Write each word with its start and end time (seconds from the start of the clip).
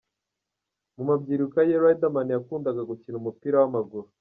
Mu 0.95 1.03
mabyiruka 1.09 1.59
ye, 1.67 1.75
Riderman 1.83 2.29
yakundaga 2.35 2.81
gukina 2.89 3.15
umupira 3.21 3.55
w’amaguru. 3.61 4.07